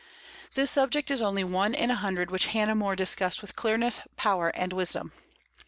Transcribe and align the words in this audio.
This 0.55 0.71
subject 0.71 1.11
is 1.11 1.21
only 1.21 1.43
one 1.43 1.75
in 1.75 1.91
a 1.91 1.95
hundred 1.95 2.31
which 2.31 2.47
Hannah 2.47 2.73
More 2.73 2.95
discussed 2.95 3.43
with 3.43 3.55
clearness, 3.55 4.01
power, 4.17 4.47
and 4.55 4.73
wisdom. 4.73 5.11